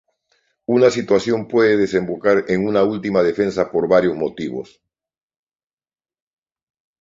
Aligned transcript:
Una 0.65 0.89
situación 0.89 1.47
puede 1.47 1.77
desembocar 1.77 2.45
en 2.47 2.65
una 2.67 2.81
última 2.83 3.21
defensa 3.21 3.69
por 3.71 3.87
varios 3.87 4.15
motivos. 4.17 4.81